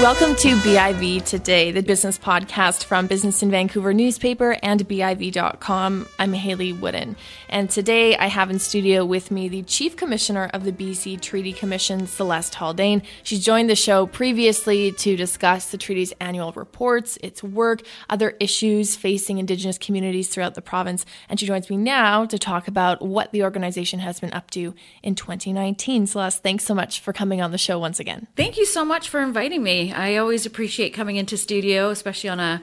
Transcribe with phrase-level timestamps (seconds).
[0.00, 6.06] Welcome to BIV Today, the business podcast from Business in Vancouver newspaper and BIV.com.
[6.20, 7.16] I'm Hayley Woodin.
[7.48, 11.52] And today I have in studio with me the Chief Commissioner of the BC Treaty
[11.52, 13.02] Commission, Celeste Haldane.
[13.24, 18.94] She joined the show previously to discuss the treaty's annual reports, its work, other issues
[18.94, 21.04] facing Indigenous communities throughout the province.
[21.28, 24.74] And she joins me now to talk about what the organization has been up to
[25.02, 26.06] in 2019.
[26.06, 28.28] Celeste, thanks so much for coming on the show once again.
[28.36, 29.87] Thank you so much for inviting me.
[29.92, 32.62] I always appreciate coming into studio, especially on a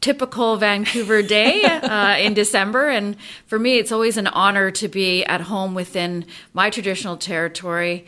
[0.00, 2.88] typical Vancouver day uh, in December.
[2.88, 3.16] And
[3.46, 8.06] for me, it's always an honor to be at home within my traditional territory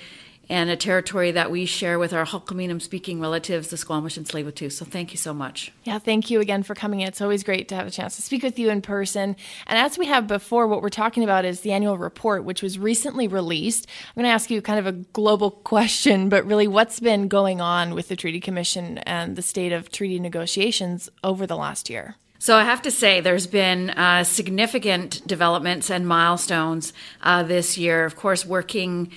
[0.48, 4.72] and a territory that we share with our Hul'qumi'num speaking relatives, the Squamish and Tsleil-Waututh.
[4.72, 5.72] So thank you so much.
[5.84, 7.08] Yeah, thank you again for coming in.
[7.08, 9.36] It's always great to have a chance to speak with you in person.
[9.66, 12.78] And as we have before, what we're talking about is the annual report, which was
[12.78, 13.86] recently released.
[14.08, 17.60] I'm going to ask you kind of a global question, but really what's been going
[17.60, 22.16] on with the Treaty Commission and the state of treaty negotiations over the last year?
[22.40, 28.04] So I have to say, there's been uh, significant developments and milestones uh, this year.
[28.04, 29.10] Of course, working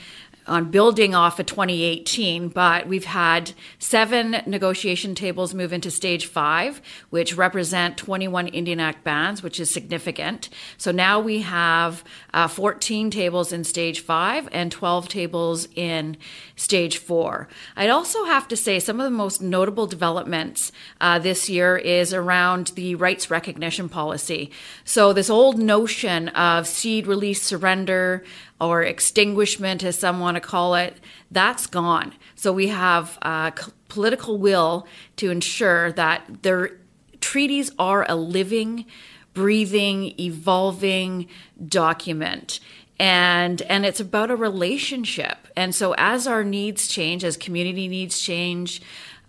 [0.47, 6.81] on building off of 2018, but we've had seven negotiation tables move into stage five,
[7.09, 10.49] which represent 21 Indian Act bands, which is significant.
[10.77, 12.03] So now we have
[12.33, 16.17] uh, 14 tables in stage five and 12 tables in
[16.55, 17.47] stage four.
[17.75, 22.13] I'd also have to say some of the most notable developments uh, this year is
[22.13, 24.51] around the rights recognition policy.
[24.83, 28.23] So this old notion of cede release surrender,
[28.61, 30.97] or extinguishment, as some want to call it,
[31.31, 32.13] that's gone.
[32.35, 33.51] So we have uh,
[33.89, 34.87] political will
[35.17, 36.77] to ensure that their
[37.19, 38.85] treaties are a living,
[39.33, 41.27] breathing, evolving
[41.65, 42.59] document.
[42.99, 45.47] And, and it's about a relationship.
[45.55, 48.79] And so, as our needs change, as community needs change,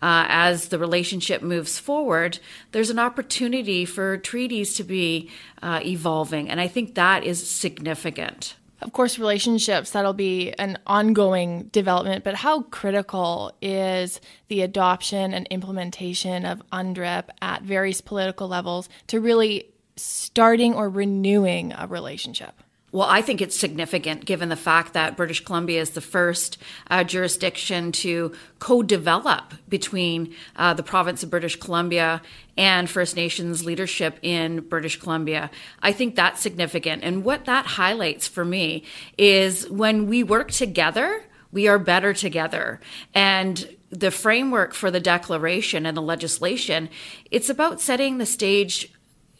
[0.02, 2.38] uh, as the relationship moves forward,
[2.72, 5.30] there's an opportunity for treaties to be
[5.62, 6.50] uh, evolving.
[6.50, 12.34] And I think that is significant of course, relationships, that'll be an ongoing development, but
[12.34, 19.66] how critical is the adoption and implementation of UNDRIP at various political levels to really
[19.96, 22.62] starting or renewing a relationship?
[22.92, 26.58] Well, I think it's significant given the fact that British Columbia is the first
[26.90, 32.20] uh, jurisdiction to co develop between uh, the province of British Columbia
[32.58, 35.50] and First Nations leadership in British Columbia.
[35.82, 37.02] I think that's significant.
[37.02, 38.84] And what that highlights for me
[39.16, 42.78] is when we work together, we are better together.
[43.14, 46.90] And the framework for the declaration and the legislation,
[47.30, 48.92] it's about setting the stage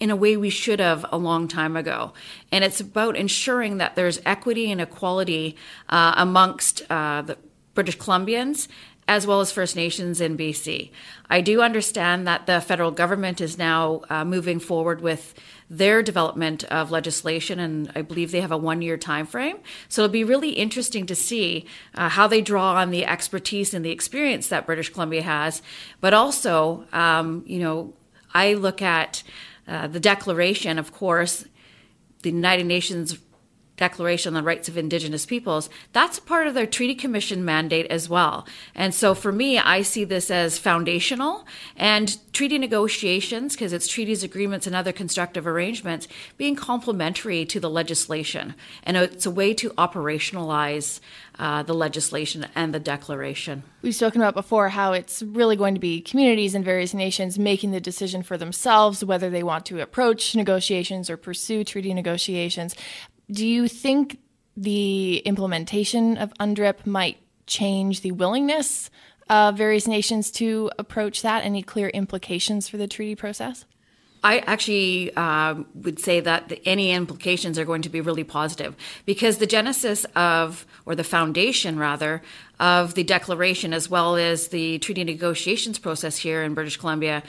[0.03, 2.13] in a way we should have a long time ago.
[2.51, 5.55] And it's about ensuring that there's equity and equality
[5.89, 7.39] uh, amongst uh, the
[7.75, 8.67] British Columbians
[9.07, 10.91] as well as First Nations in BC.
[11.31, 15.35] I do understand that the federal government is now uh, moving forward with
[15.71, 19.59] their development of legislation, and I believe they have a one-year time frame.
[19.89, 23.85] So it'll be really interesting to see uh, how they draw on the expertise and
[23.85, 25.63] the experience that British Columbia has,
[26.01, 27.93] but also, um, you know,
[28.35, 29.23] I look at
[29.67, 31.45] uh, the Declaration, of course,
[32.23, 33.19] the United Nations
[33.83, 38.09] Declaration on the Rights of Indigenous Peoples, that's part of their Treaty Commission mandate as
[38.09, 38.47] well.
[38.77, 41.45] And so for me, I see this as foundational
[41.77, 46.07] and treaty negotiations, because it's treaties, agreements, and other constructive arrangements,
[46.37, 48.55] being complementary to the legislation.
[48.85, 51.01] And it's a way to operationalize
[51.39, 53.65] uh, the legislation and the declaration.
[53.83, 57.73] We've spoken about before how it's really going to be communities in various nations making
[57.73, 62.77] the decision for themselves whether they want to approach negotiations or pursue treaty negotiations.
[63.31, 64.19] Do you think
[64.57, 68.91] the implementation of UNDRIP might change the willingness
[69.29, 71.45] of various nations to approach that?
[71.45, 73.65] Any clear implications for the treaty process?
[74.25, 78.77] I actually uh, would say that the, any implications are going to be really positive
[79.05, 82.23] because the genesis of, or the foundation rather,
[82.61, 87.25] of the declaration as well as the treaty negotiations process here in British Columbia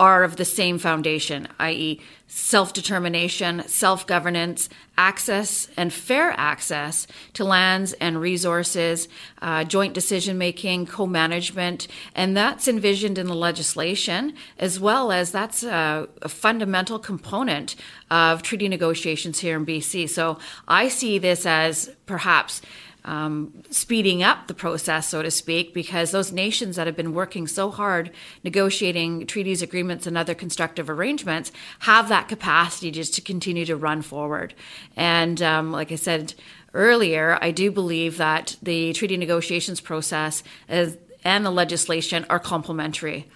[0.00, 7.44] are of the same foundation, i.e., self determination, self governance, access and fair access to
[7.44, 9.08] lands and resources,
[9.42, 15.32] uh, joint decision making, co management, and that's envisioned in the legislation, as well as
[15.32, 17.76] that's a, a fundamental component
[18.10, 20.08] of treaty negotiations here in BC.
[20.08, 22.62] So I see this as perhaps
[23.04, 27.46] um, speeding up the process, so to speak, because those nations that have been working
[27.46, 28.10] so hard
[28.44, 34.02] negotiating treaties, agreements, and other constructive arrangements have that capacity just to continue to run
[34.02, 34.54] forward.
[34.96, 36.34] And um, like I said
[36.74, 43.28] earlier, I do believe that the treaty negotiations process is and the legislation are complementary.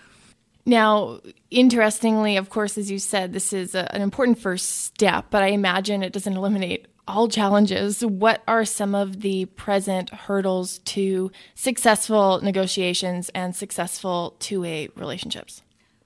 [0.67, 1.21] Now,
[1.51, 5.49] interestingly, of course, as you said, this is a, an important first step, but I
[5.49, 8.05] imagine it doesn't eliminate all challenges.
[8.05, 15.62] What are some of the present hurdles to successful negotiations and successful two way relationships?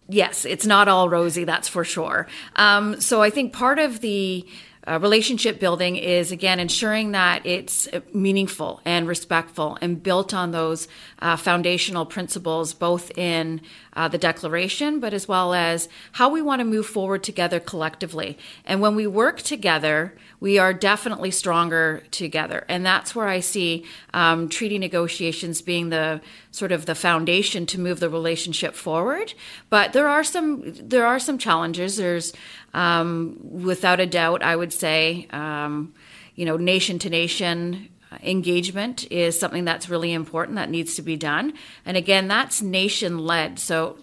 [0.09, 2.27] Yes, it's not all rosy, that's for sure.
[2.57, 4.47] Um, so I think part of the
[4.89, 10.89] uh, relationship building is again ensuring that it's meaningful and respectful and built on those
[11.21, 13.61] uh, foundational principles, both in
[13.95, 18.39] uh, the declaration, but as well as how we want to move forward together collectively.
[18.65, 22.65] And when we work together, we are definitely stronger together.
[22.69, 26.21] And that's where I see um, treaty negotiations being the
[26.53, 29.35] sort of the foundation to move the relationship forward.
[29.69, 31.97] But there are some there are some challenges.
[31.97, 32.33] There's
[32.75, 35.95] um, without a doubt, I would say, um,
[36.35, 37.89] you know, nation to nation
[38.23, 41.53] engagement is something that's really important that needs to be done.
[41.85, 43.59] And again, that's nation led.
[43.59, 43.99] So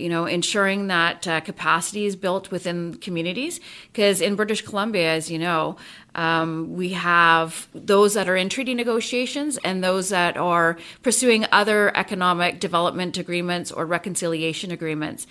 [0.00, 3.60] you know, ensuring that uh, capacity is built within communities.
[3.92, 5.76] Because in British Columbia, as you know,
[6.14, 11.94] um, we have those that are in treaty negotiations and those that are pursuing other
[11.96, 15.26] economic development agreements or reconciliation agreements.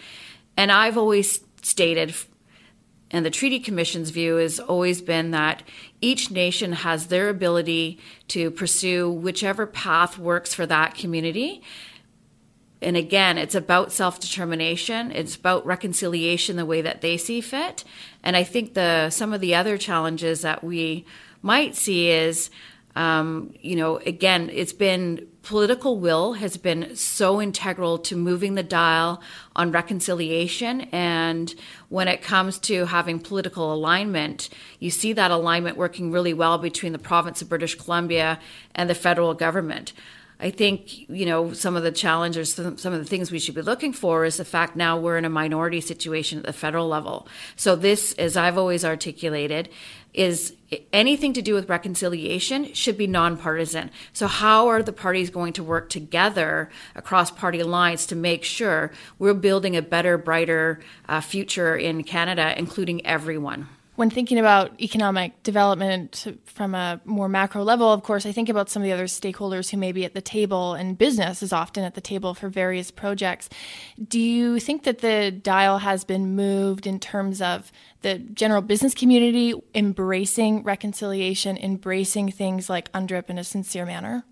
[0.55, 2.13] And I've always stated,
[3.11, 5.63] and the Treaty Commission's view has always been that
[5.99, 11.61] each nation has their ability to pursue whichever path works for that community
[12.81, 15.11] and again, it's about self determination.
[15.11, 17.83] It's about reconciliation the way that they see fit.
[18.23, 21.05] And I think the some of the other challenges that we
[21.41, 22.49] might see is,
[22.99, 28.61] um, you know, again, it's been political will has been so integral to moving the
[28.61, 29.21] dial
[29.55, 30.81] on reconciliation.
[30.91, 31.55] And
[31.87, 34.49] when it comes to having political alignment,
[34.79, 38.37] you see that alignment working really well between the province of British Columbia
[38.75, 39.93] and the federal government.
[40.41, 43.61] I think, you know, some of the challenges, some, of the things we should be
[43.61, 47.27] looking for is the fact now we're in a minority situation at the federal level.
[47.57, 49.67] So, this, as I've always articulated,
[50.13, 50.53] is
[50.93, 53.91] anything to do with reconciliation should be nonpartisan.
[54.13, 58.91] So, how are the parties going to work together across party lines to make sure
[59.17, 63.67] we're building a better, brighter uh, future in Canada, including everyone?
[63.99, 68.69] When thinking about economic development from a more macro level, of course, I think about
[68.69, 71.83] some of the other stakeholders who may be at the table, and business is often
[71.83, 73.49] at the table for various projects.
[74.01, 78.93] Do you think that the dial has been moved in terms of the general business
[78.93, 84.23] community embracing reconciliation, embracing things like UNDRIP in a sincere manner?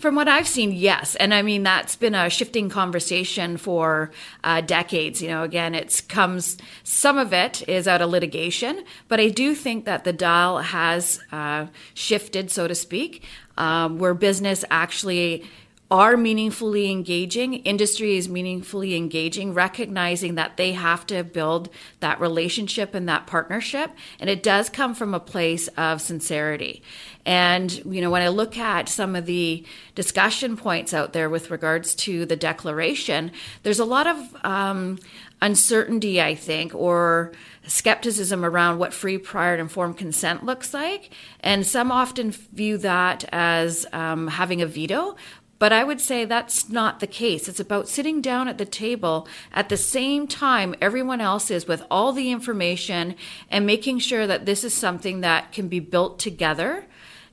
[0.00, 1.14] From what I've seen, yes.
[1.16, 4.10] And I mean, that's been a shifting conversation for
[4.42, 5.20] uh, decades.
[5.20, 9.54] You know, again, it comes, some of it is out of litigation, but I do
[9.54, 13.24] think that the dial has uh, shifted, so to speak,
[13.58, 15.44] um, where business actually
[15.90, 22.94] are meaningfully engaging, industry is meaningfully engaging, recognizing that they have to build that relationship
[22.94, 23.90] and that partnership.
[24.20, 26.82] And it does come from a place of sincerity.
[27.26, 31.50] And, you know, when I look at some of the discussion points out there with
[31.50, 33.32] regards to the declaration,
[33.62, 34.98] there's a lot of um,
[35.42, 37.32] uncertainty, I think, or
[37.66, 41.10] skepticism around what free, prior, and informed consent looks like.
[41.40, 45.16] And some often view that as um, having a veto.
[45.60, 47.46] But I would say that's not the case.
[47.46, 51.84] It's about sitting down at the table at the same time everyone else is with
[51.90, 53.14] all the information
[53.50, 56.86] and making sure that this is something that can be built together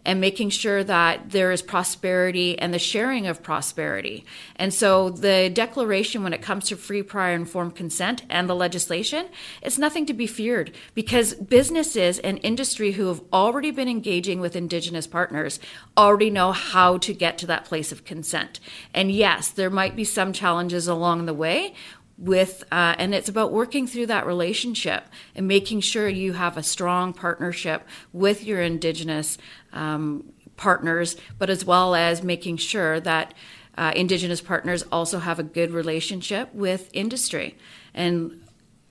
[0.07, 4.25] and making sure that there is prosperity and the sharing of prosperity.
[4.55, 9.27] And so the declaration, when it comes to free, prior, informed consent and the legislation,
[9.61, 14.55] it's nothing to be feared because businesses and industry who have already been engaging with
[14.55, 15.59] Indigenous partners
[15.97, 18.61] already know how to get to that place of consent.
[18.93, 21.73] And yes, there might be some challenges along the way
[22.17, 26.63] with uh, and it's about working through that relationship and making sure you have a
[26.63, 29.37] strong partnership with your indigenous
[29.73, 33.33] um, partners but as well as making sure that
[33.77, 37.55] uh, indigenous partners also have a good relationship with industry.
[37.93, 38.41] And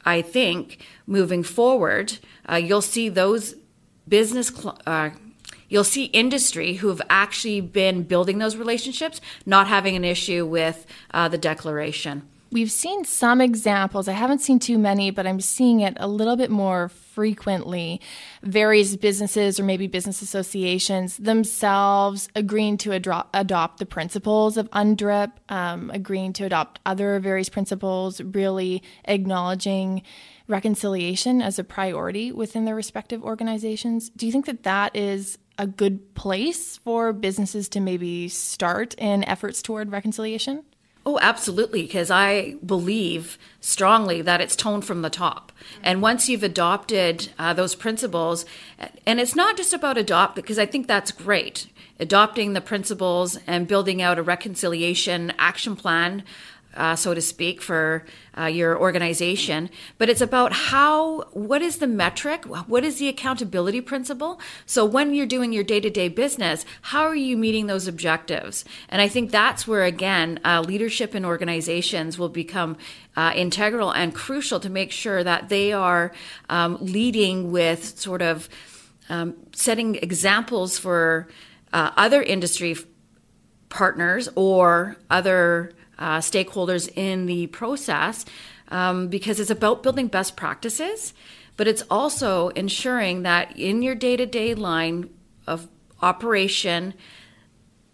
[0.06, 2.18] i think moving forward
[2.49, 3.56] uh, you'll see those
[4.09, 5.11] business cl- uh,
[5.68, 10.87] you'll see industry who have actually been building those relationships not having an issue with
[11.12, 14.06] uh, the declaration We've seen some examples.
[14.06, 18.00] I haven't seen too many, but I'm seeing it a little bit more frequently.
[18.42, 25.32] Various businesses or maybe business associations themselves agreeing to adro- adopt the principles of UNDRIP,
[25.48, 30.02] um, agreeing to adopt other various principles, really acknowledging
[30.46, 34.10] reconciliation as a priority within their respective organizations.
[34.10, 39.24] Do you think that that is a good place for businesses to maybe start in
[39.24, 40.62] efforts toward reconciliation?
[41.08, 45.52] Oh, absolutely, because I believe strongly that it's toned from the top.
[45.80, 48.44] And once you've adopted uh, those principles,
[49.06, 51.68] and it's not just about adopt, because I think that's great,
[52.00, 56.25] adopting the principles and building out a reconciliation action plan
[56.76, 58.04] uh, so to speak, for
[58.38, 59.71] uh, your organization.
[59.99, 62.45] But it's about how, what is the metric?
[62.45, 64.40] What is the accountability principle?
[64.66, 68.64] So when you're doing your day to day business, how are you meeting those objectives?
[68.88, 72.76] And I think that's where, again, uh, leadership in organizations will become
[73.16, 76.12] uh, integral and crucial to make sure that they are
[76.49, 78.49] um, leading with sort of
[79.09, 81.28] um, setting examples for
[81.73, 82.76] uh, other industry
[83.68, 88.24] partners or other uh, stakeholders in the process
[88.68, 91.14] um, because it's about building best practices,
[91.56, 95.10] but it's also ensuring that in your day to day line
[95.46, 95.68] of
[96.02, 96.94] operation,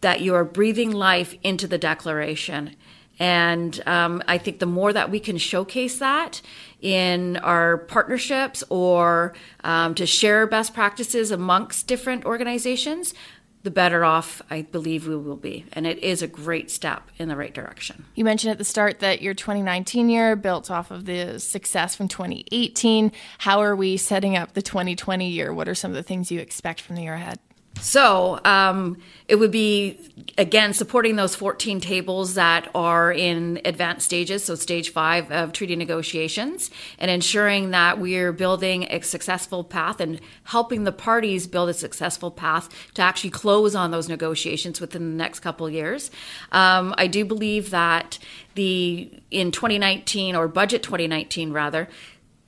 [0.00, 2.74] that you are breathing life into the declaration.
[3.18, 6.40] And um, I think the more that we can showcase that
[6.80, 13.14] in our partnerships or um, to share best practices amongst different organizations,
[13.62, 15.64] the better off I believe we will be.
[15.72, 18.04] And it is a great step in the right direction.
[18.14, 22.08] You mentioned at the start that your 2019 year built off of the success from
[22.08, 23.12] 2018.
[23.38, 25.52] How are we setting up the 2020 year?
[25.52, 27.38] What are some of the things you expect from the year ahead?
[27.80, 28.98] So um,
[29.28, 29.98] it would be,
[30.38, 35.74] again, supporting those 14 tables that are in advanced stages, so stage five of treaty
[35.74, 41.74] negotiations, and ensuring that we're building a successful path and helping the parties build a
[41.74, 46.10] successful path to actually close on those negotiations within the next couple years.
[46.52, 48.18] Um, I do believe that
[48.54, 51.88] the in 2019 or budget 2019 rather,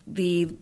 [0.06, 0.54] the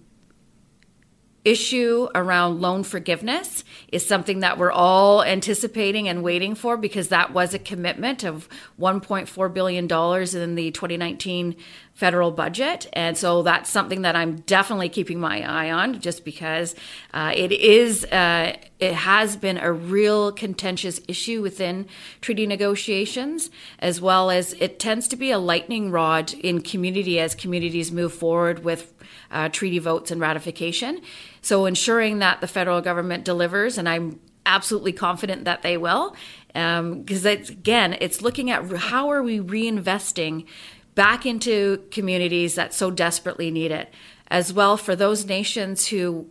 [1.44, 7.32] issue around loan forgiveness is something that we're all anticipating and waiting for because that
[7.32, 8.48] was a commitment of
[8.80, 11.56] $1.4 billion in the 2019
[11.94, 12.88] federal budget.
[12.92, 16.74] And so that's something that I'm definitely keeping my eye on just because
[17.12, 21.86] uh, it is, uh, it has been a real contentious issue within
[22.20, 27.34] treaty negotiations, as well as it tends to be a lightning rod in community as
[27.34, 28.94] communities move forward with
[29.32, 31.00] uh, treaty votes and ratification.
[31.40, 36.14] So ensuring that the federal government delivers, and I'm absolutely confident that they will,
[36.48, 40.46] because um, again, it's looking at how are we reinvesting
[40.94, 43.92] back into communities that so desperately need it,
[44.28, 46.30] as well for those nations who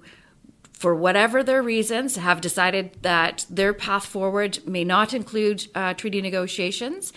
[0.82, 6.24] for whatever their reasons, have decided that their path forward may not include uh, treaty
[6.24, 7.14] negotiations.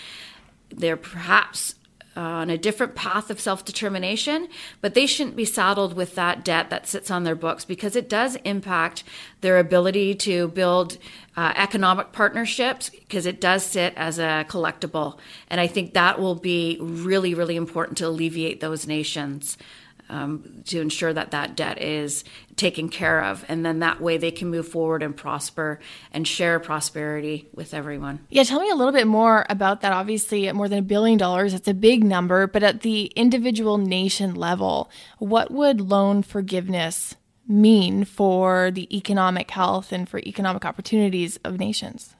[0.68, 1.74] They're perhaps
[2.16, 4.48] uh, on a different path of self determination,
[4.80, 8.08] but they shouldn't be saddled with that debt that sits on their books because it
[8.08, 9.04] does impact
[9.40, 10.98] their ability to build
[11.36, 15.18] uh, economic partnerships because it does sit as a collectible.
[15.48, 19.56] And I think that will be really, really important to alleviate those nations
[20.08, 22.24] um, to ensure that that debt is
[22.56, 23.44] taken care of.
[23.48, 25.80] And then that way they can move forward and prosper
[26.12, 28.20] and share prosperity with everyone.
[28.30, 29.92] Yeah, tell me a little bit more about that.
[29.92, 33.78] Obviously, at more than a billion dollars, it's a big number, but at the individual
[33.78, 41.38] nation level, what would loan forgiveness mean for the economic health and for economic opportunities
[41.44, 42.14] of nations?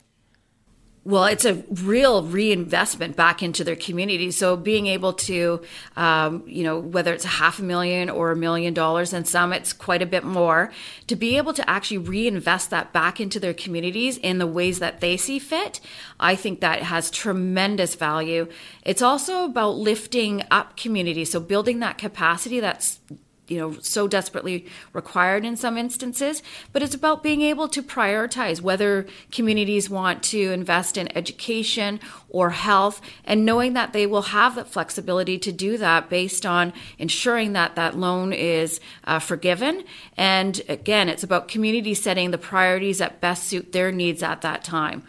[1.06, 4.30] Well, it's a real reinvestment back into their community.
[4.30, 5.60] So being able to,
[5.96, 9.52] um, you know, whether it's a half a million or a million dollars, and some
[9.52, 10.72] it's quite a bit more,
[11.08, 15.00] to be able to actually reinvest that back into their communities in the ways that
[15.00, 15.78] they see fit,
[16.18, 18.48] I think that has tremendous value.
[18.82, 23.00] It's also about lifting up communities, so building that capacity that's
[23.48, 28.60] you know so desperately required in some instances but it's about being able to prioritize
[28.60, 34.54] whether communities want to invest in education or health and knowing that they will have
[34.54, 39.84] the flexibility to do that based on ensuring that that loan is uh, forgiven.
[40.16, 44.64] And again it's about communities setting the priorities that best suit their needs at that
[44.64, 45.02] time.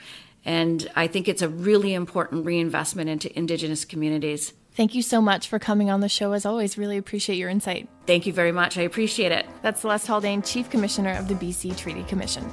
[0.43, 5.47] And i think it's a really important reinvestment into indigenous communities Thank you so much
[5.47, 6.33] for coming on the show.
[6.33, 7.87] As always, really appreciate your insight.
[8.05, 8.77] Thank you very much.
[8.77, 9.45] I appreciate it.
[9.61, 12.43] That's Celeste Haldane, Chief Commissioner of the BC Treaty Commission.